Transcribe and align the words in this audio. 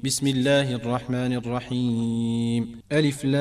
بسم 0.00 0.26
الله 0.26 0.74
الرحمن 0.74 1.32
الرحيم. 1.32 2.80
ألف 2.92 3.24
لامر. 3.24 3.40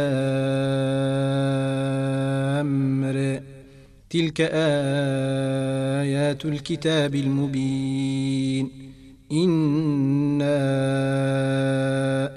تلك 4.09 4.41
آيات 6.01 6.45
الكتاب 6.45 7.15
المبين. 7.15 8.71
إنا 9.31 10.57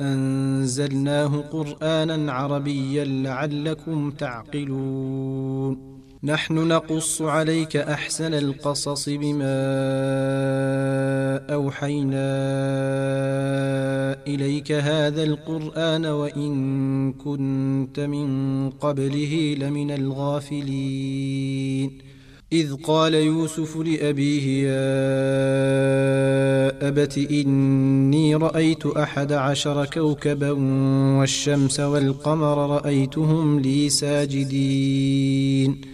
أنزلناه 0.00 1.36
قرآنا 1.36 2.32
عربيا 2.32 3.04
لعلكم 3.04 4.10
تعقلون. 4.10 5.93
نحن 6.24 6.54
نقص 6.54 7.22
عليك 7.22 7.76
أحسن 7.76 8.34
القصص 8.34 9.08
بما 9.08 9.54
أوحينا 11.54 12.30
إليك 14.26 14.72
هذا 14.72 15.22
القرآن 15.22 16.06
وإن 16.06 17.12
كنت 17.12 18.00
من 18.00 18.70
قبله 18.70 19.56
لمن 19.58 19.90
الغافلين. 19.90 21.90
إذ 22.52 22.74
قال 22.74 23.14
يوسف 23.14 23.76
لأبيه 23.76 24.68
يا 24.68 24.88
أبت 26.88 27.18
إني 27.18 28.34
رأيت 28.34 28.86
أحد 28.86 29.32
عشر 29.32 29.84
كوكبا 29.84 30.50
والشمس 31.18 31.80
والقمر 31.80 32.70
رأيتهم 32.70 33.60
لي 33.60 33.88
ساجدين. 33.88 35.93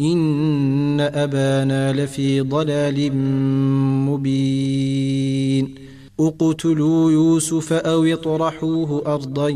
إن 0.00 1.00
أبانا 1.00 1.92
لفي 1.92 2.40
ضلال 2.40 3.16
مبين. 4.06 5.74
اقتلوا 6.20 7.10
يوسف 7.10 7.72
أو 7.72 8.04
اطرحوه 8.04 9.02
أرضا 9.06 9.48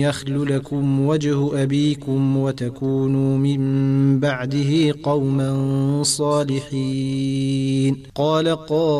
يخل 0.00 0.56
لكم 0.56 1.06
وجه 1.06 1.62
أبيكم 1.62 2.36
وتكونوا 2.36 3.38
من 3.38 4.20
بعده 4.20 4.94
قوما 5.02 6.02
صالحين. 6.02 7.96
قال 8.14 8.48
قائل 8.66 8.92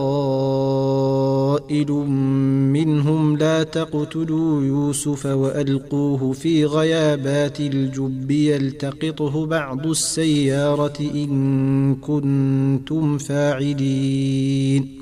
منهم 2.73 3.37
لا 3.37 3.63
تقتلوا 3.63 4.63
يوسف 4.63 5.27
وألقوه 5.27 6.33
في 6.33 6.65
غيابات 6.65 7.61
الجب 7.61 8.31
يلتقطه 8.31 9.47
بعض 9.47 9.87
السيارة 9.87 11.01
إن 11.01 11.95
كنتم 11.95 13.19
فاعلين. 13.19 15.02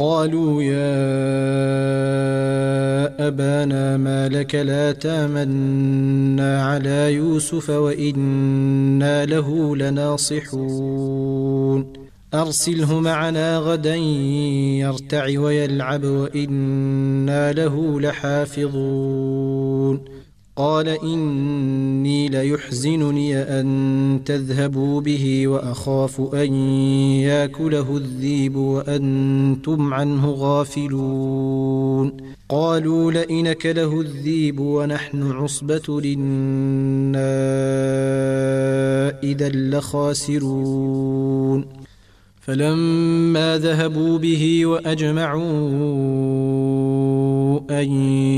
قالوا 0.00 0.62
يا 0.62 1.00
أبانا 3.28 3.96
ما 3.96 4.28
لك 4.28 4.54
لا 4.54 4.92
تامنا 4.92 6.64
على 6.64 7.14
يوسف 7.14 7.70
وإنا 7.70 9.26
له 9.26 9.76
لناصحون. 9.76 11.12
أرسله 12.34 13.00
معنا 13.00 13.58
غدا 13.58 13.94
يرتع 13.94 15.40
ويلعب 15.40 16.04
وإنا 16.04 17.52
له 17.52 18.00
لحافظون. 18.00 19.40
قال 20.60 20.88
إني 20.88 22.28
ليحزنني 22.28 23.36
أن 23.36 24.20
تذهبوا 24.24 25.00
به 25.00 25.48
وأخاف 25.48 26.34
أن 26.34 26.54
يأكله 27.24 27.96
الذيب 27.96 28.56
وأنتم 28.56 29.94
عنه 29.94 30.30
غافلون. 30.30 32.12
قالوا 32.48 33.12
لئن 33.12 33.52
كله 33.52 34.00
الذيب 34.00 34.60
ونحن 34.60 35.32
عصبة 35.32 36.00
لنا 36.00 37.20
إذا 39.22 39.48
لخاسرون. 39.48 40.60
فلما 42.50 43.58
ذهبوا 43.58 44.18
به 44.18 44.66
وأجمعوا 44.66 45.40
أن 47.70 47.92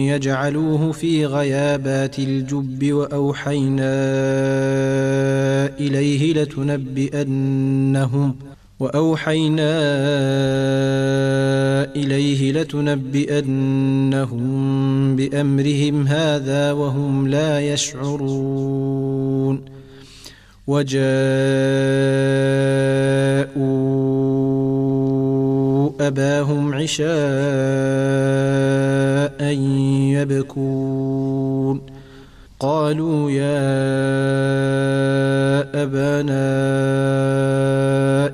يجعلوه 0.06 0.92
في 0.92 1.26
غيابات 1.26 2.18
الجب 2.18 2.92
وأوحينا 2.92 3.92
إليه 5.80 6.34
لتنبئنهم 6.42 8.34
وأوحينا 8.80 9.72
إليه 11.96 12.52
لتنبئنهم 12.52 14.46
بأمرهم 15.16 16.06
هذا 16.06 16.72
وهم 16.72 17.28
لا 17.28 17.60
يشعرون 17.72 19.02
وجاءوا 20.72 21.12
أباهم 26.00 26.74
عشاء 26.74 27.12
يبكون. 30.16 31.80
قالوا 32.60 33.30
يا 33.30 33.62
أبانا 35.82 36.52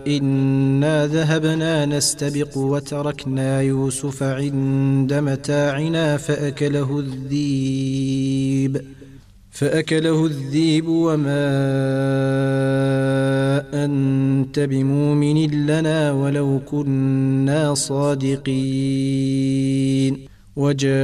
إنا 0.07 1.07
ذهبنا 1.07 1.87
نستبق 1.87 2.59
وتركنا 2.59 3.61
يوسف 3.61 4.23
عند 4.23 5.15
متاعنا 5.15 6.17
فأكله 6.17 6.99
الذيب. 6.99 8.98
فأكله 9.59 10.27
الذيب 10.27 10.89
وما 10.89 11.49
أنت 13.85 14.61
بمؤمن 14.61 15.67
لنا 15.67 16.13
ولو 16.13 16.61
كنا 16.71 17.75
صادقين. 17.75 18.49
وجاءوا 20.57 20.95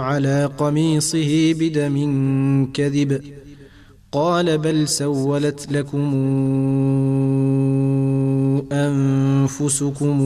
على 0.00 0.50
قميصه 0.58 1.54
بدم 1.60 1.96
كذب. 2.74 3.22
قال 4.12 4.58
بل 4.58 4.88
سولت 4.88 5.72
لكم 5.72 6.14
أنفسكم 8.72 10.20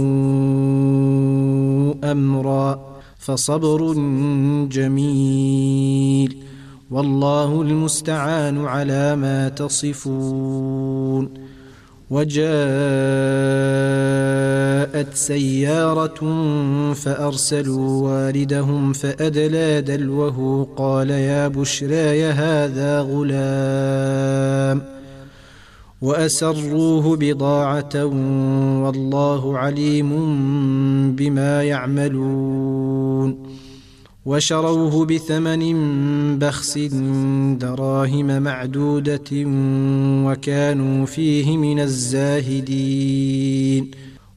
أمرًا. 2.04 2.89
فصبر 3.20 3.94
جميل 4.70 6.36
والله 6.90 7.62
المستعان 7.62 8.66
على 8.66 9.16
ما 9.16 9.48
تصفون 9.48 11.34
وجاءت 12.10 12.50
سيارة 15.14 16.20
فأرسلوا 16.94 18.02
واردهم 18.02 18.92
فأدلى 18.92 19.80
دلوه 19.80 20.68
قال 20.76 21.10
يا 21.10 21.48
بشراي 21.48 22.24
هذا 22.24 23.00
غلام 23.00 24.99
وأسروه 26.02 27.16
بضاعة 27.16 28.04
والله 28.84 29.58
عليم 29.58 30.10
بما 31.16 31.62
يعملون 31.62 33.36
وشروه 34.26 35.06
بثمن 35.06 35.62
بخس 36.38 36.78
دراهم 37.58 38.42
معدودة 38.42 39.30
وكانوا 40.26 41.06
فيه 41.06 41.56
من 41.56 41.80
الزاهدين 41.80 43.30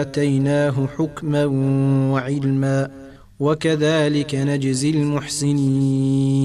آتيناه 0.00 0.88
حكما 0.98 1.44
وعلما 2.12 2.90
وكذلك 3.40 4.34
نجزي 4.34 4.90
المحسنين. 4.90 6.44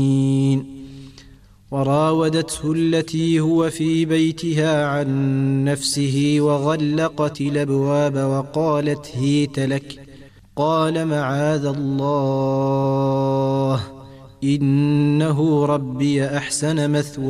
وراودته 1.72 2.72
التي 2.72 3.40
هو 3.40 3.70
في 3.70 4.06
بيتها 4.06 4.86
عن 4.86 5.64
نفسه 5.64 6.38
وغلقت 6.40 7.42
الأبواب 7.42 8.16
وقالت 8.16 9.12
هيت 9.16 9.60
لك. 9.60 10.00
قال 10.56 11.08
معاذ 11.08 11.66
الله 11.66 13.82
إنه 14.44 15.66
ربي 15.66 16.26
أحسن 16.26 16.92
مثواي. 16.92 17.30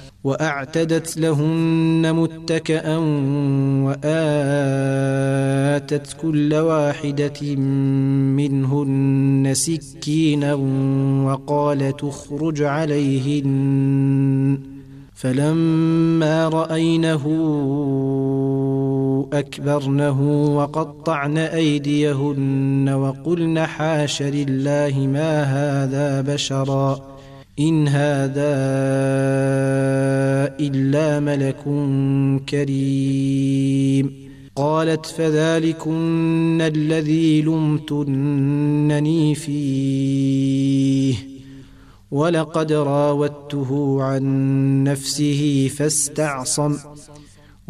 وأعتدت 0.23 1.17
لهن 1.17 2.13
متكئا 2.15 2.97
وآتت 3.85 4.01
كل 6.21 6.53
واحدة 6.53 7.55
منهن 8.35 9.51
سكينا 9.53 10.53
وقال 11.25 11.97
تخرج 11.97 12.63
عليهن. 12.63 14.59
فلما 15.13 16.49
رأينه 16.49 17.27
أكبرنه 19.33 20.21
وقطعن 20.57 21.37
أيديهن 21.37 22.89
وقلن 22.89 23.59
حاش 23.59 24.21
لله 24.21 25.09
ما 25.13 25.43
هذا 25.43 26.33
بشرا. 26.33 27.10
إن 27.59 27.87
هذا 27.87 28.53
إلا 30.59 31.19
ملك 31.19 31.63
كريم 32.49 34.31
قالت 34.55 35.05
فذلكن 35.05 36.61
الذي 36.61 37.41
لمتنني 37.41 39.35
فيه 39.35 41.15
ولقد 42.11 42.71
راودته 42.71 43.97
عن 44.03 44.23
نفسه 44.83 45.71
فاستعصم 45.75 46.77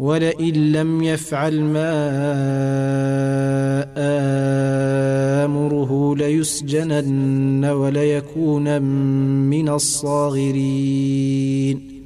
ولئن 0.02 0.72
لم 0.72 1.02
يفعل 1.02 1.60
ما 1.60 1.92
آمره 5.44 6.16
ليسجنن 6.16 7.64
وليكون 7.64 8.82
من 8.82 9.68
الصاغرين. 9.68 10.92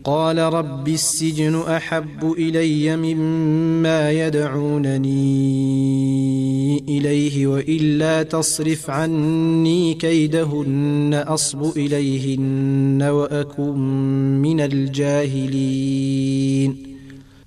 قال 0.04 0.38
رب 0.38 0.88
السجن 0.88 1.54
أحب 1.54 2.34
إلي 2.38 2.96
مما 2.96 4.10
يدعونني 4.10 5.16
إليه 6.88 7.46
وإلا 7.46 8.22
تصرف 8.22 8.90
عني 8.90 9.94
كيدهن 9.94 11.24
أصب 11.26 11.76
إليهن 11.76 13.02
وأكن 13.02 13.78
من 14.42 14.60
الجاهلين. 14.60 16.16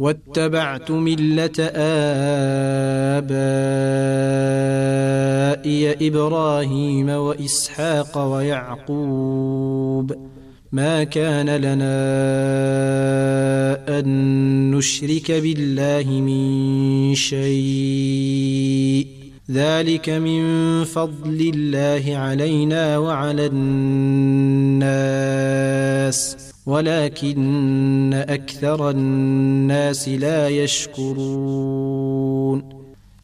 واتبعت 0.00 0.90
ملة 0.90 1.50
آبائي 1.58 1.70
إبراهيم 6.08 7.08
وإسحاق 7.08 8.18
ويعقوب. 8.18 10.12
ما 10.72 11.04
كان 11.04 11.56
لنا 11.56 12.00
أن 13.98 14.70
نشرك 14.70 15.32
بالله 15.32 16.10
من 16.10 17.14
شيء. 17.14 19.06
ذلك 19.50 20.10
من 20.10 20.84
فضل 20.84 21.52
الله 21.54 22.16
علينا 22.16 22.98
وعلى 22.98 23.46
الناس. 23.46 24.10
ولكن 26.70 28.24
أكثر 28.28 28.90
الناس 28.90 30.08
لا 30.08 30.48
يشكرون. 30.48 32.00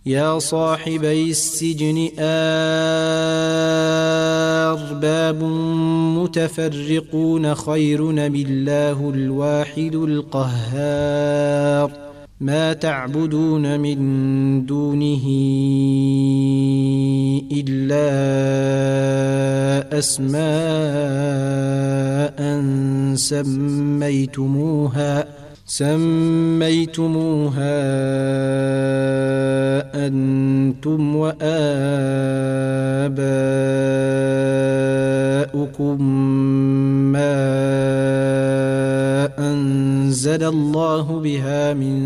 يا 0.06 0.38
صاحبي 0.38 1.30
السجن 1.30 2.08
أرباب 4.72 5.42
متفرقون 6.18 7.54
خير 7.54 8.28
بالله 8.28 9.10
الواحد 9.14 9.94
القهار. 9.94 12.05
ما 12.40 12.72
تعبدون 12.72 13.80
من 13.80 14.66
دونه 14.66 15.26
إلا 17.52 18.08
أسماء 19.98 20.46
سميتموها 23.16 25.26
سميتموها 25.66 26.16
أنتم 30.06 31.16
وآباؤكم 31.16 31.36
ما 37.12 37.36
أنزل 39.38 40.44
الله 40.44 41.20
بها 41.20 41.74
من 41.74 42.05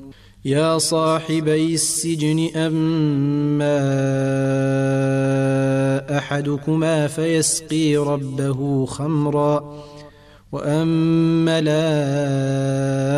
يا 0.45 0.77
صاحبي 0.77 1.73
السجن 1.73 2.49
اما 2.55 3.77
أحدكما 6.17 7.07
فيسقي 7.07 7.97
ربه 7.97 8.85
خمرا 8.85 9.83
وأما 10.51 11.59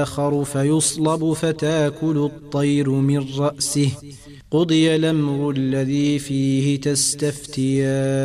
الآخر 0.02 0.44
فيصلب 0.44 1.34
فتاكل 1.34 2.18
الطير 2.18 2.90
من 2.90 3.26
رأسه. 3.38 3.90
قضي 4.52 4.96
الأمر 4.96 5.52
الذي 5.52 6.20
فيه 6.20 6.82
تستفتيان. 6.82 8.24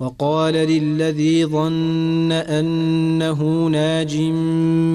وقال 0.00 0.54
للذي 0.54 1.46
ظن 1.46 2.32
أنه 2.32 3.66
ناج 3.66 4.16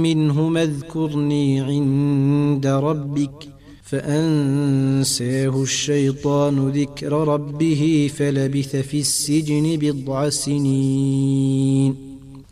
منه 0.01 0.62
اذكرني 0.62 1.62
عند 1.62 2.35
ربك 2.65 3.48
فأنساه 3.84 5.63
الشيطان 5.63 6.69
ذكر 6.69 7.12
ربه 7.12 8.12
فلبث 8.15 8.75
في 8.75 9.00
السجن 9.00 9.77
بضع 9.81 10.29
سنين. 10.29 11.95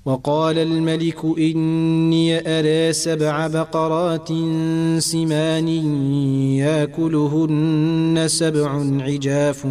وقال 0.06 0.58
الملك 0.58 1.26
إني 1.38 2.60
أرى 2.60 2.94
سبع 2.94 3.48
بقرات 3.48 4.28
سمان 5.00 5.68
ياكلهن 6.58 8.24
سبع 8.28 8.70
عجاف 9.02 9.66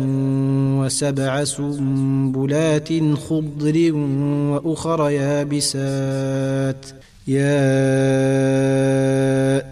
وسبع 0.80 1.44
سنبلات 1.44 2.88
خضر 3.14 3.92
وأخر 3.94 5.11
يابسات. 5.11 7.01
يا 7.29 7.62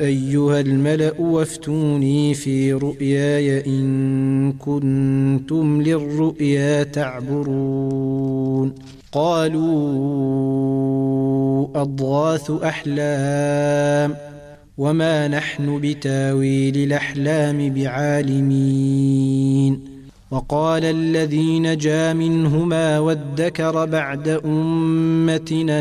أيها 0.00 0.61
الملأ 0.61 1.21
وافتوني 1.21 2.35
في 2.35 2.73
رؤياي 2.73 3.66
إن 3.66 4.52
كنتم 4.52 5.83
للرؤيا 5.83 6.83
تعبرون. 6.83 8.75
قالوا 9.12 9.80
أضغاث 11.83 12.50
أحلام 12.50 14.16
وما 14.78 15.28
نحن 15.28 15.80
بتاويل 15.80 16.76
الأحلام 16.76 17.75
بعالمين. 17.75 19.11
وقال 20.30 20.84
الذي 20.84 21.58
نجا 21.58 22.12
منهما 22.12 22.99
وادكر 22.99 23.84
بعد 23.84 24.28
أمتنا 24.44 25.80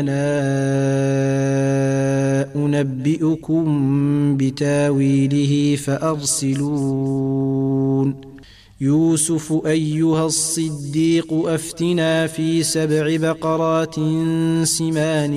أنبئكم 2.56 3.66
بتاويله 4.36 5.76
فأرسلون. 5.76 7.30
يوسف 8.80 9.66
أيها 9.66 10.26
الصديق 10.26 11.32
أفتنا 11.32 12.26
في 12.26 12.62
سبع 12.62 13.16
بقرات 13.16 13.94
سمان 14.62 15.34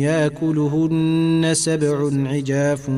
ياكلهن 0.00 1.50
سبع 1.52 2.10
عجاف 2.12 2.88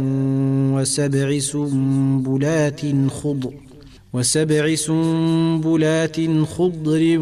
وسبع 0.75 1.39
سنبلات 1.39 2.81
خضر. 3.09 3.70
وسبع 4.13 4.75
سنبلات 4.75 6.17
خضر 6.45 7.19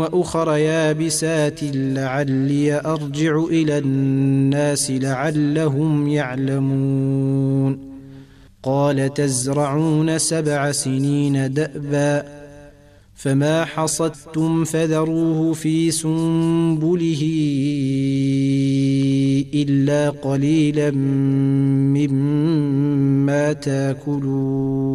وأخر 0.00 0.56
يابسات 0.56 1.60
لعلي 1.74 2.80
أرجع 2.80 3.44
إلى 3.44 3.78
الناس 3.78 4.90
لعلهم 4.90 6.08
يعلمون 6.08 7.78
قال 8.62 9.14
تزرعون 9.14 10.18
سبع 10.18 10.72
سنين 10.72 11.52
دأبا 11.52 12.24
فما 13.14 13.64
حصدتم 13.64 14.64
فذروه 14.64 15.52
في 15.52 15.90
سنبله 15.90 17.22
إلا 19.54 20.10
قليلا 20.10 20.90
مما 21.94 23.52
تاكلون 23.52 24.94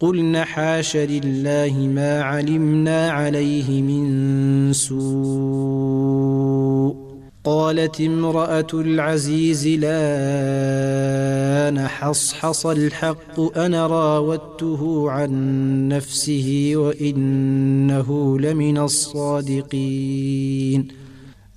قلن 0.00 0.44
حاش 0.44 0.96
لله 0.96 1.90
ما 1.94 2.22
علمنا 2.22 3.10
عليه 3.10 3.82
من 3.82 4.72
سوء. 4.72 6.96
قالت 7.44 8.00
امرأة 8.00 8.66
العزيز 8.74 9.66
لا 9.66 9.96
نحصحص 11.70 12.66
الحق 12.66 13.58
أنا 13.58 13.86
راودته 13.86 15.10
عن 15.10 15.88
نفسه 15.88 16.72
وإنه 16.74 18.38
لمن 18.40 18.78
الصادقين. 18.78 20.88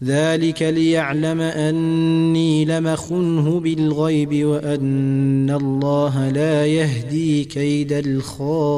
ذلك 0.03 0.61
ليعلم 0.61 1.41
أني 1.41 2.65
لمخنه 2.65 3.59
بالغيب 3.59 4.45
وأن 4.45 5.49
الله 5.49 6.29
لا 6.29 6.65
يهدي 6.65 7.43
كيد 7.43 7.91
الخائنين. 7.93 8.69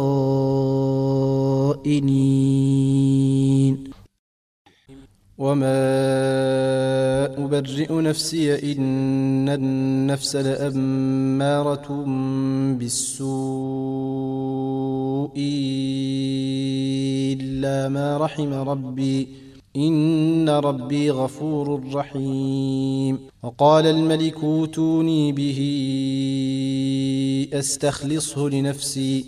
وما 5.37 5.81
ابرئ 7.45 7.93
نفسي 7.93 8.73
ان 8.73 9.49
النفس 9.49 10.35
لاماره 10.35 12.05
بالسوء 12.79 13.71
الا 17.41 17.89
ما 17.89 18.17
رحم 18.17 18.53
ربي 18.53 19.27
إن 19.75 20.49
ربي 20.49 21.11
غفور 21.11 21.81
رحيم. 21.93 23.19
وقال 23.43 23.87
الملك 23.87 24.43
أوتوني 24.43 25.31
به 25.31 25.59
أستخلصه 27.53 28.49
لنفسي. 28.49 29.25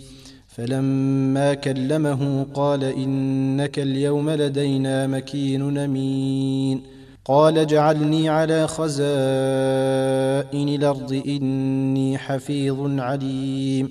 فلما 0.48 1.54
كلمه 1.54 2.46
قال 2.54 2.84
إنك 2.84 3.78
اليوم 3.78 4.30
لدينا 4.30 5.06
مكين 5.06 5.78
أمين. 5.78 6.82
قال 7.24 7.58
اجعلني 7.58 8.28
على 8.28 8.68
خزائن 8.68 9.08
الأرض 10.68 11.22
إني 11.26 12.18
حفيظ 12.18 13.00
عليم. 13.00 13.90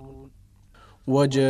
وجاء 1.07 1.41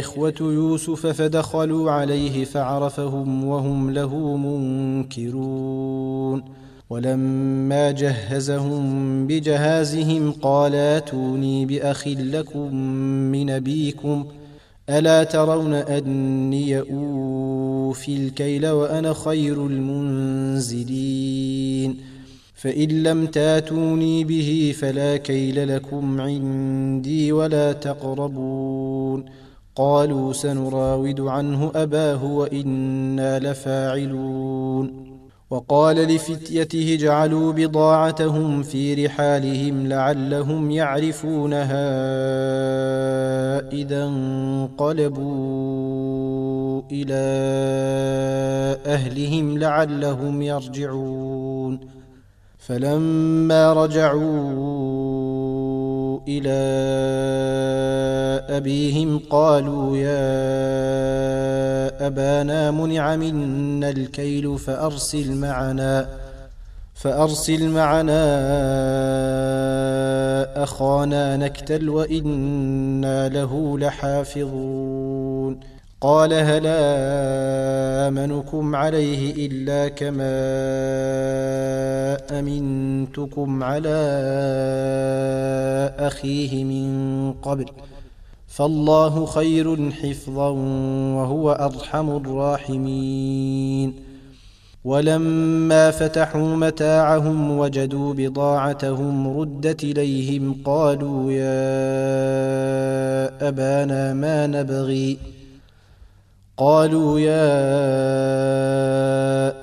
إخوة 0.00 0.34
يوسف 0.40 1.06
فدخلوا 1.06 1.90
عليه 1.90 2.44
فعرفهم 2.44 3.44
وهم 3.44 3.90
له 3.90 4.36
منكرون. 4.36 6.42
ولما 6.90 7.90
جهزهم 7.90 9.26
بجهازهم 9.26 10.32
قال 10.32 10.74
آتوني 10.74 11.66
بأخ 11.66 12.08
لكم 12.08 12.74
من 13.32 13.50
أبيكم 13.50 14.26
ألا 14.90 15.24
ترون 15.24 15.74
أني 15.74 16.80
أوفي 16.80 18.16
الكيل 18.16 18.66
وأنا 18.66 19.12
خير 19.12 19.66
المنزلين؟ 19.66 21.32
فإن 22.62 23.02
لم 23.02 23.26
تاتوني 23.26 24.24
به 24.24 24.74
فلا 24.78 25.16
كيل 25.16 25.76
لكم 25.76 26.20
عندي 26.20 27.32
ولا 27.32 27.72
تقربون. 27.72 29.24
قالوا 29.76 30.32
سنراود 30.32 31.20
عنه 31.20 31.72
أباه 31.74 32.24
وإنا 32.24 33.38
لفاعلون. 33.38 35.12
وقال 35.50 35.96
لفتيته 35.96 36.94
اجعلوا 36.94 37.52
بضاعتهم 37.52 38.62
في 38.62 39.06
رحالهم 39.06 39.86
لعلهم 39.86 40.70
يعرفونها 40.70 41.82
إذا 43.72 44.04
انقلبوا 44.04 45.32
إلى 46.92 47.22
أهلهم 48.86 49.58
لعلهم 49.58 50.42
يرجعون. 50.42 51.91
فلما 52.66 53.72
رجعوا 53.72 54.20
إلى 56.28 56.62
أبيهم 58.56 59.20
قالوا 59.30 59.96
يا 59.96 60.22
أبانا 62.06 62.70
منع 62.70 63.16
منا 63.16 63.90
الكيل 63.90 64.58
فأرسل 64.58 65.36
معنا 65.36 66.08
فأرسل 66.94 67.68
معنا 67.68 68.22
أخانا 70.62 71.36
نكتل 71.36 71.88
وإنا 71.88 73.28
له 73.28 73.78
لحافظون. 73.78 75.60
قال 76.02 76.34
هل 76.34 76.62
آمنكم 78.06 78.76
عليه 78.76 79.46
إلا 79.46 79.88
كما 79.88 80.34
أمنتكم 82.38 83.62
على 83.62 83.98
أخيه 85.98 86.64
من 86.64 87.32
قبل 87.32 87.66
فالله 88.48 89.26
خير 89.26 89.90
حفظا 89.90 90.48
وهو 91.16 91.52
أرحم 91.52 92.16
الراحمين 92.16 93.94
ولما 94.84 95.90
فتحوا 95.90 96.56
متاعهم 96.56 97.58
وجدوا 97.58 98.14
بضاعتهم 98.14 99.38
ردت 99.40 99.84
إليهم 99.84 100.56
قالوا 100.64 101.32
يا 101.32 101.48
أبانا 103.48 104.14
ما 104.14 104.46
نبغي 104.46 105.18
قالوا 106.56 107.20
يا 107.20 107.52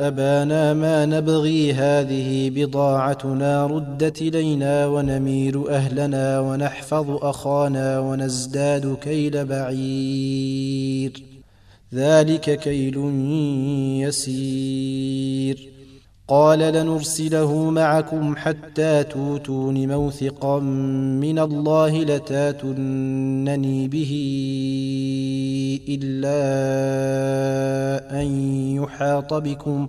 أبانا 0.08 0.74
ما 0.74 1.06
نبغي 1.06 1.74
هذه 1.74 2.50
بضاعتنا 2.50 3.66
ردت 3.66 4.22
إلينا 4.22 4.88
ونمير 4.88 5.70
أهلنا 5.70 6.40
ونحفظ 6.40 7.10
أخانا 7.10 8.00
ونزداد 8.00 8.98
كيل 9.02 9.46
بعير. 9.46 11.24
ذلك 11.94 12.60
كيل 12.60 12.98
يسير. 14.08 15.70
قال 16.30 16.60
لنرسله 16.60 17.70
معكم 17.70 18.36
حتى 18.36 19.04
توتون 19.04 19.88
موثقا 19.88 20.60
من 20.60 21.40
الله 21.40 22.04
لتاتونني 22.04 23.88
به 23.88 24.12
إلا 25.90 26.40
أن 28.22 28.28
يحاط 28.76 29.34
بكم. 29.34 29.88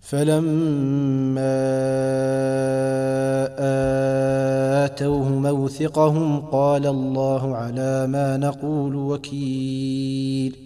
فلما 0.00 1.56
آتوه 4.84 5.28
موثقهم 5.28 6.40
قال 6.40 6.86
الله 6.86 7.56
على 7.56 8.06
ما 8.06 8.36
نقول 8.36 8.96
وكيل. 8.96 10.65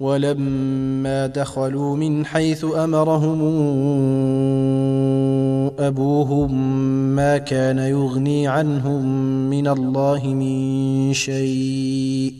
ولما 0.00 1.26
دخلوا 1.26 1.96
من 1.96 2.26
حيث 2.26 2.64
أمرهم 2.76 3.40
أبوهم 5.78 6.54
ما 7.16 7.38
كان 7.38 7.78
يغني 7.78 8.48
عنهم 8.48 9.04
من 9.50 9.68
الله 9.68 10.26
من 10.26 11.12
شيء 11.12 12.34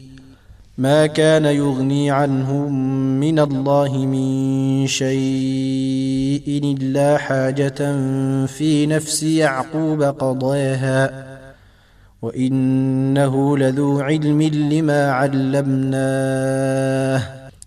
ما 0.79 1.07
كان 1.07 1.45
يغني 1.45 2.11
عنهم 2.11 2.73
من 3.21 3.39
الله 3.39 3.99
من 3.99 4.87
شيء 4.87 6.77
إلا 6.79 7.19
حاجة 7.19 7.97
في 8.47 8.87
نفس 8.87 9.23
يعقوب 9.23 10.03
قضاها 10.03 11.29
وإنه 12.23 13.59
لذو 13.59 14.01
علم 14.01 14.43
لما 14.43 15.11
علمناه. 15.11 16.59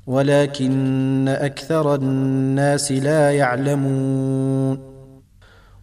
ولكن 0.07 1.27
أكثر 1.27 1.95
الناس 1.95 2.91
لا 2.91 3.31
يعلمون. 3.31 4.91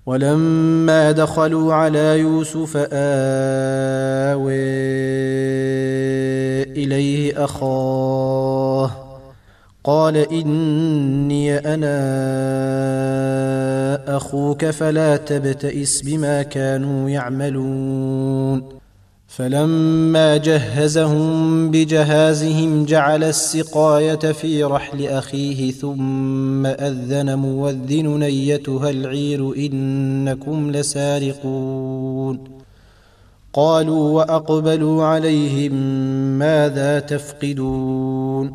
ولما 0.07 1.13
دخلوا 1.13 1.75
على 1.75 2.19
يوسف 2.19 2.77
آوي 2.77 4.55
إليه 6.63 7.45
أخاه 7.45 8.91
قال 9.85 10.17
إني 10.17 11.59
أنا 11.59 11.99
أخوك 14.17 14.65
فلا 14.65 15.17
تبتئس 15.17 16.03
بما 16.03 16.43
كانوا 16.43 17.11
يعملون. 17.11 18.78
فلما 19.39 20.37
جهزهم 20.37 21.71
بجهازهم 21.71 22.85
جعل 22.85 23.25
السقاية 23.25 24.33
في 24.33 24.65
رحل 24.65 25.07
أخيه 25.07 25.73
ثم 25.73 26.67
أذن 26.67 27.39
موذن 27.39 28.23
ايتها 28.23 28.91
العير 28.91 29.57
إنكم 29.57 30.71
لسارقون. 30.71 32.45
قالوا 33.53 34.11
وأقبلوا 34.11 35.05
عليهم 35.05 35.73
ماذا 36.39 37.01
تفقدون؟ 37.01 38.55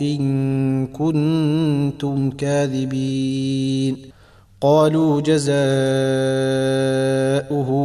إن 0.00 0.86
كنتم 0.86 2.30
كاذبين. 2.30 3.96
قالوا 4.60 5.20
جزاؤه 5.20 5.54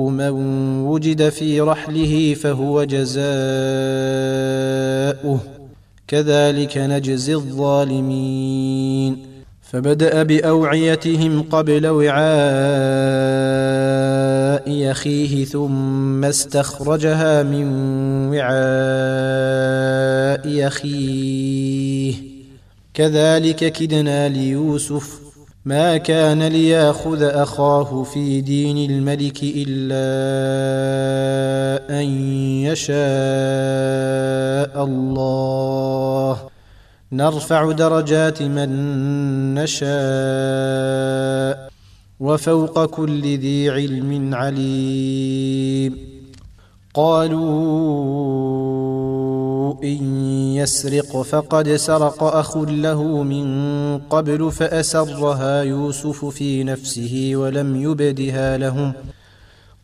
من 0.10 0.32
وجد 0.80 1.30
في 1.30 1.62
رحله 1.62 2.34
فهو 2.34 2.84
جزاؤه. 2.84 3.26
كذلك 6.08 6.78
نجزي 6.78 7.36
الظالمين. 7.36 9.18
فبدأ 9.62 10.24
بأوعيتهم 10.24 11.42
قبل 11.42 11.88
وعاء 11.88 13.85
اخيه 14.68 15.46
ثم 15.46 16.26
استخرجها 16.26 17.44
من 17.44 17.68
وعاء 18.30 18.56
اخيه 20.68 22.14
كذلك 22.94 23.72
كدنا 23.72 24.30
ليوسف 24.30 25.26
ما 25.66 25.98
كان 25.98 26.44
لياخذ 26.44 27.24
اخاه 27.24 28.04
في 28.04 28.42
دين 28.42 28.92
الملك 28.92 29.40
الا 29.44 30.06
ان 32.02 32.06
يشاء 32.66 32.96
الله 34.84 36.38
نرفع 37.12 37.72
درجات 37.72 38.42
من 38.42 38.70
نشاء 39.54 39.86
وفوق 42.20 42.86
كل 42.86 43.22
ذي 43.22 43.70
علم 43.70 44.36
عليم. 44.36 45.98
قالوا 46.94 47.44
إن 49.84 50.04
يسرق 50.56 51.22
فقد 51.22 51.70
سرق 51.70 52.24
أخ 52.24 52.58
له 52.58 53.24
من 53.24 53.98
قبل 53.98 54.52
فأسرها 54.52 55.64
يوسف 55.64 56.26
في 56.26 56.64
نفسه 56.64 57.32
ولم 57.36 57.82
يبدها 57.82 58.58
لهم. 58.58 58.94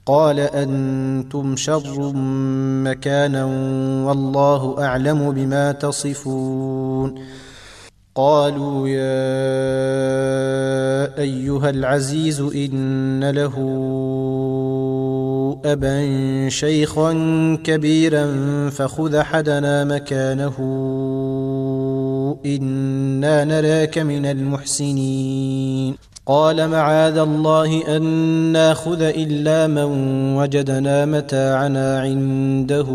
قال 0.05 0.39
أنتم 0.39 1.55
شر 1.55 2.11
مكانا 2.83 3.45
والله 4.07 4.75
أعلم 4.83 5.31
بما 5.31 5.71
تصفون. 5.71 7.15
قالوا 8.15 8.87
يا 8.87 9.01
أيها 11.17 11.69
العزيز 11.69 12.41
إن 12.41 13.29
له 13.29 13.55
أبا 15.65 16.49
شيخا 16.49 17.13
كبيرا 17.63 18.25
فخذ 18.69 19.21
حدنا 19.21 19.85
مكانه 19.85 20.57
إنا 22.45 23.45
نراك 23.45 23.97
من 23.97 24.25
المحسنين. 24.25 25.95
قال 26.25 26.67
معاذ 26.67 27.17
الله 27.17 27.97
أن 27.97 28.03
ناخذ 28.51 29.01
إلا 29.01 29.67
من 29.67 29.89
وجدنا 30.35 31.05
متاعنا 31.05 31.99
عنده. 31.99 32.87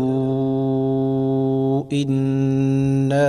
أنا 1.93 3.27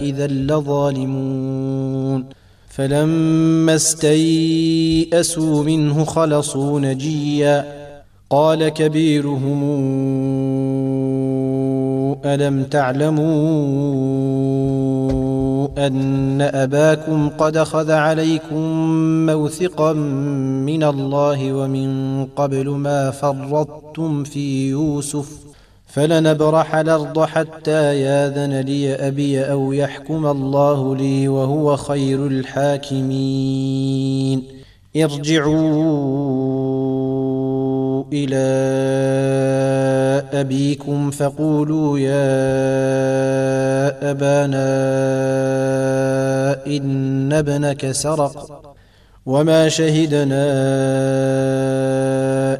اذا 0.00 0.26
لظالمون 0.26 2.24
فلما 2.68 3.74
استيئسوا 3.74 5.62
منه 5.64 6.04
خلصوا 6.04 6.80
نجيا 6.80 7.84
قال 8.30 8.68
كبيرهم 8.68 9.62
الم 12.24 12.62
تعلموا 12.64 13.24
ان 15.86 16.40
اباكم 16.42 17.28
قد 17.28 17.56
اخذ 17.56 17.90
عليكم 17.90 18.56
موثقا 19.26 19.92
من 19.92 20.84
الله 20.84 21.52
ومن 21.52 22.26
قبل 22.36 22.68
ما 22.68 23.10
فرطتم 23.10 24.24
في 24.24 24.68
يوسف 24.70 25.43
فلنبرح 25.94 26.74
الأرض 26.74 27.24
حتى 27.24 28.00
ياذن 28.00 28.60
لي 28.60 28.94
أبي 28.94 29.42
أو 29.42 29.72
يحكم 29.72 30.26
الله 30.26 30.96
لي 30.96 31.28
وهو 31.28 31.76
خير 31.76 32.26
الحاكمين. 32.26 33.84
ارجعوا 34.96 35.54
إلى 38.12 38.44
أبيكم 40.32 41.10
فقولوا 41.10 41.98
يا 41.98 42.34
أبانا 44.10 44.66
إن 46.66 47.32
ابنك 47.32 47.90
سرق 47.90 48.64
وما 49.26 49.68
شهدنا 49.68 50.44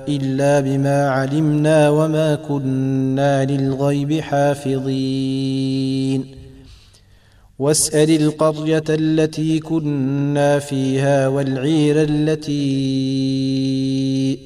إلا 0.09 0.61
بما 0.61 1.09
علمنا 1.09 1.91
وما 1.91 2.35
كنا 2.35 3.45
للغيب 3.45 4.21
حافظين. 4.21 5.65
واسأل 7.59 8.11
القرية 8.23 8.85
التي 8.89 9.59
كنا 9.59 10.59
فيها 10.59 11.29
والعير 11.29 12.03
التي 12.03 12.55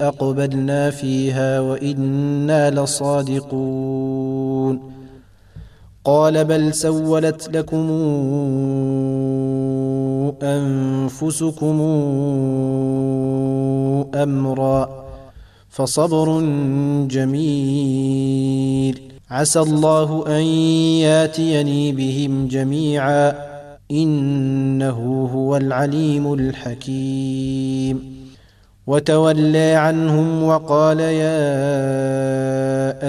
أقبلنا 0.01 0.89
فيها 0.89 1.59
وإنا 1.59 2.71
لصادقون. 2.71 4.19
قال 6.05 6.45
بل 6.45 6.73
سولت 6.73 7.49
لكم 7.55 7.89
أنفسكم 10.43 11.81
أمرا. 14.15 15.08
فصبر 15.69 16.41
جميل. 17.07 19.01
عسى 19.31 19.59
الله 19.59 20.23
أن 20.27 20.43
ياتيني 21.01 21.91
بهم 21.91 22.47
جميعا. 22.47 23.33
إنه 23.91 25.29
هو 25.33 25.57
العليم 25.57 26.33
الحكيم. 26.33 28.19
وتولى 28.87 29.73
عنهم 29.73 30.43
وقال 30.43 30.99
يا 30.99 31.49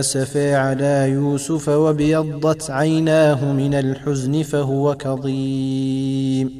أسفا 0.01 0.57
على 0.57 1.11
يوسف 1.11 1.69
وابيضت 1.69 2.71
عيناه 2.71 3.53
من 3.53 3.75
الحزن 3.75 4.43
فهو 4.43 4.95
كظيم. 4.95 6.60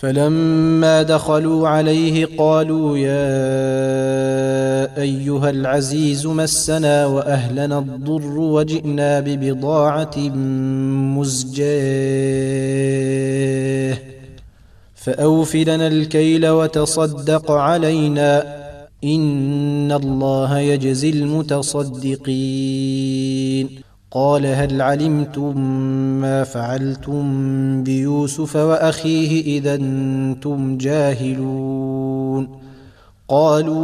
فلما 0.00 1.02
دخلوا 1.02 1.68
عليه 1.68 2.28
قالوا 2.38 2.98
يا 2.98 3.10
أيها 5.02 5.50
العزيز 5.50 6.26
مسنا 6.26 7.06
وأهلنا 7.06 7.78
الضر 7.78 8.38
وجئنا 8.38 9.20
ببضاعة 9.20 10.18
مزجاة. 11.16 11.68
فاوف 14.94 15.56
لنا 15.56 15.86
الكيل 15.86 16.48
وتصدق 16.48 17.50
علينا. 17.50 18.60
إن 19.04 19.92
الله 19.92 20.58
يجزي 20.58 21.10
المتصدقين. 21.10 22.30
قال 24.10 24.46
هل 24.46 24.82
علمتم 24.82 25.60
ما 26.20 26.44
فعلتم 26.44 27.22
بيوسف 27.82 28.56
وأخيه 28.56 29.58
إذا 29.58 29.74
أنتم 29.74 30.78
جاهلون؟ 30.78 32.48
قالوا 33.28 33.80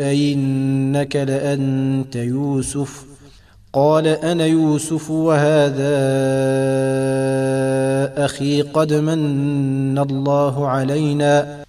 أئنك 0.00 1.16
لأنت 1.16 2.16
يوسف؟ 2.16 3.04
قال 3.72 4.06
أنا 4.06 4.46
يوسف 4.46 5.10
وهذا 5.10 5.98
أخي 8.24 8.62
قد 8.62 8.92
من 8.92 9.98
الله 9.98 10.66
علينا 10.66 11.57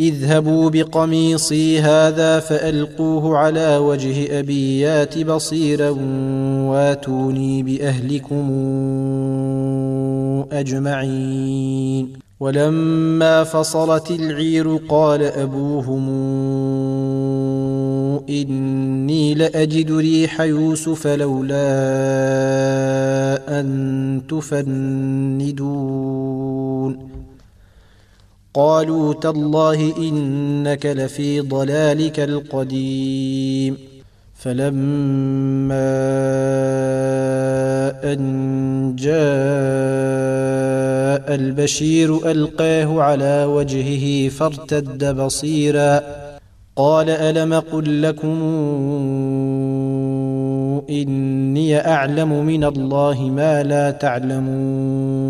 اذهبوا 0.00 0.70
بقميصي 0.70 1.80
هذا 1.80 2.40
فألقوه 2.40 3.38
على 3.38 3.76
وجه 3.76 4.38
أبي 4.38 4.80
يات 4.80 5.18
بصيرا 5.18 5.90
واتوني 6.70 7.62
بأهلكم 7.62 8.50
أجمعين. 10.52 12.08
ولما 12.40 13.44
فصلت 13.44 14.10
العير 14.10 14.76
قال 14.88 15.22
أبوهم 15.22 16.08
إني 18.28 19.34
لأجد 19.34 19.92
ريح 19.92 20.40
يوسف 20.40 21.06
لولا 21.06 21.60
أن 23.60 24.22
تفندون. 24.28 25.60
قالوا 28.54 29.14
تالله 29.14 29.96
إنك 29.96 30.86
لفي 30.86 31.40
ضلالك 31.40 32.20
القديم. 32.20 33.76
فلما 34.34 35.90
أن 38.04 38.96
جاء 38.98 39.20
البشير 41.34 42.30
ألقاه 42.30 43.02
على 43.02 43.44
وجهه 43.44 44.28
فارتد 44.28 45.16
بصيرا. 45.16 46.00
قال 46.76 47.10
ألم 47.10 47.54
قل 47.54 48.02
لكم 48.02 48.42
إني 50.90 51.88
أعلم 51.88 52.44
من 52.46 52.64
الله 52.64 53.22
ما 53.22 53.62
لا 53.62 53.90
تعلمون؟ 53.90 55.29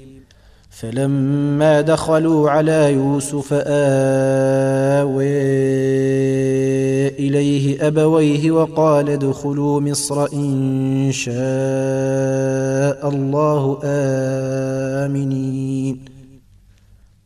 فلما 0.81 1.81
دخلوا 1.81 2.49
على 2.49 2.93
يوسف 2.93 3.53
آوي 3.53 5.27
إليه 7.19 7.87
أبويه 7.87 8.51
وقال 8.51 9.09
ادخلوا 9.09 9.79
مصر 9.79 10.25
إن 10.33 11.09
شاء 11.11 11.35
الله 13.09 13.79
آمنين. 15.05 16.10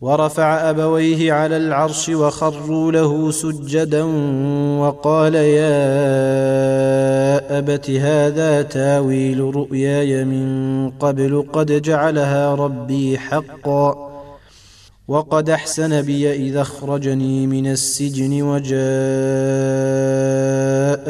ورفع 0.02 0.70
أبويه 0.70 1.34
على 1.34 1.58
العرش 1.58 2.10
وخروا 2.10 2.92
له 2.92 3.32
سجدا 3.32 4.04
وقال 4.80 5.36
يا 5.36 5.76
أبت 7.58 7.90
هذا 7.90 8.62
تاويل 8.62 9.40
رؤياي 9.40 10.26
من 10.26 10.90
قبل 10.90 11.46
قد 11.54 11.82
جعلها 11.82 12.56
ربي 12.56 13.18
حقا 13.18 14.12
وقد 15.08 15.50
أحسن 15.50 16.02
بي 16.02 16.34
إذا 16.34 16.62
أخرجني 16.62 17.48
من 17.48 17.68
السجن 17.68 18.42
وجاء 18.42 18.76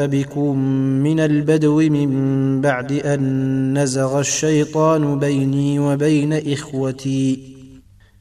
بكم 0.06 0.58
من 1.02 1.20
البدو 1.20 1.76
من 1.76 2.60
بعد 2.60 2.92
أن 2.92 3.78
نزغ 3.78 4.20
الشيطان 4.20 5.18
بيني 5.18 5.78
وبين 5.78 6.52
إخوتي 6.52 7.55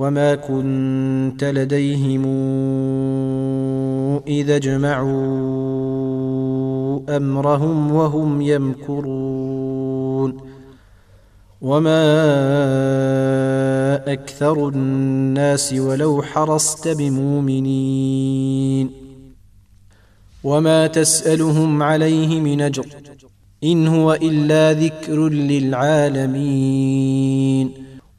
وما 0.00 0.34
كنت 0.34 1.44
لديهم 1.44 2.24
إذا 4.26 4.56
اجمعوا 4.56 5.10
أمرهم 7.16 7.92
وهم 7.92 8.42
يمكرون 8.42 10.36
وما 11.60 12.02
أكثر 14.12 14.68
الناس 14.68 15.72
ولو 15.72 16.22
حرصت 16.22 16.88
بمؤمنين 16.88 18.90
وما 20.44 20.86
تسألهم 20.86 21.82
عليه 21.82 22.40
من 22.40 22.60
أجر 22.60 22.86
إن 23.64 23.86
هو 23.86 24.12
إلا 24.12 24.72
ذكر 24.72 25.28
للعالمين 25.28 26.50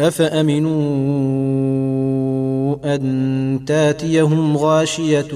أفأمنوا 0.00 1.50
أن 2.94 3.60
تاتيهم 3.66 4.56
غاشية 4.56 5.34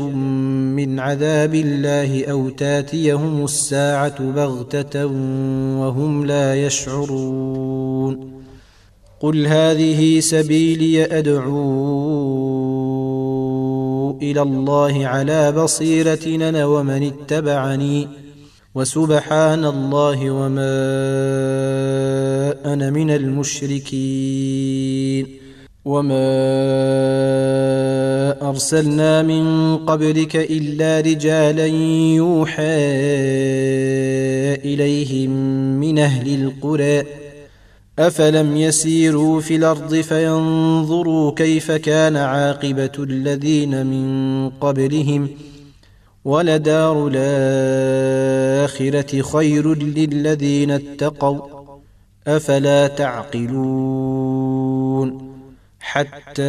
من 0.77 1.00
عذاب 1.00 1.55
الله 1.55 2.24
أو 2.24 2.48
تاتيهم 2.48 3.44
الساعة 3.44 4.22
بغتة 4.31 5.07
وهم 5.81 6.27
لا 6.27 6.66
يشعرون 6.66 8.35
قل 9.20 9.46
هذه 9.46 10.20
سبيلي 10.20 11.18
أدعو 11.18 11.55
إلى 14.22 14.42
الله 14.42 15.07
على 15.07 15.53
بصيرة 15.53 16.64
ومن 16.64 17.03
اتبعني 17.03 18.23
وسبحان 18.74 19.64
الله 19.64 20.30
وما 20.30 20.74
أنا 22.72 22.90
من 22.90 23.10
المشركين. 23.10 25.26
وما 25.84 26.28
أرسلنا 28.48 29.22
من 29.22 29.76
قبلك 29.76 30.37
إلا 30.37 31.00
رجالا 31.00 31.66
يوحى 32.16 32.80
إليهم 34.64 35.30
من 35.80 35.98
أهل 35.98 36.44
القرى. 36.44 37.02
أفلم 37.98 38.56
يسيروا 38.56 39.40
في 39.40 39.56
الأرض 39.56 39.94
فينظروا 39.94 41.34
كيف 41.34 41.72
كان 41.72 42.16
عاقبة 42.16 42.92
الذين 42.98 43.87
من 43.87 44.50
قبلهم. 44.50 45.28
ولدار 46.24 47.10
الآخرة 47.12 49.22
خير 49.22 49.74
للذين 49.74 50.70
اتقوا 50.70 51.40
أفلا 52.26 52.87
تعقلون؟ 52.87 54.54
حتى 55.94 56.42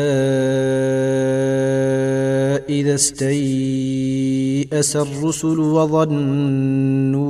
إذا 2.69 2.95
استيأس 2.95 4.95
الرسل 4.95 5.59
وظنوا 5.59 7.25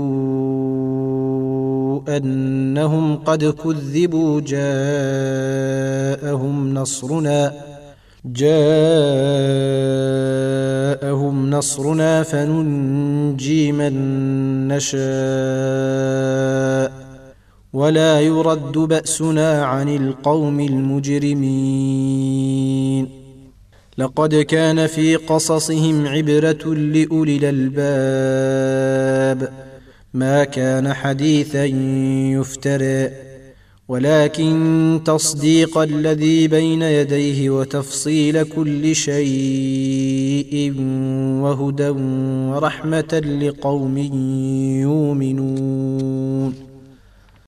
أنهم 2.17 3.15
قد 3.15 3.45
كذبوا 3.45 4.41
جاءهم 4.41 4.93
نصرنا 6.73 7.53
جاءهم 8.25 8.65
نصرنا 11.49 12.23
فننجي 12.23 13.71
من 13.71 13.93
نشاء 14.67 15.05
ولا 17.73 18.21
يرد 18.21 18.77
بأسنا 18.77 19.65
عن 19.65 19.95
القوم 19.95 20.59
المجرمين. 20.59 22.05
لقد 23.97 24.35
كان 24.35 24.87
في 24.87 25.15
قصصهم 25.15 26.07
عبرة 26.07 26.73
لأولي 26.73 27.37
الألباب. 27.37 29.49
ما 30.13 30.43
كان 30.43 30.93
حديثا 30.93 31.65
يفترى 32.35 33.09
ولكن 33.87 34.99
تصديق 35.05 35.77
الذي 35.77 36.47
بين 36.47 36.81
يديه 36.81 37.49
وتفصيل 37.49 38.43
كل 38.43 38.95
شيء 38.95 40.73
وهدى 41.41 41.89
ورحمة 42.49 43.21
لقوم 43.41 43.97
يؤمنون. 44.81 46.64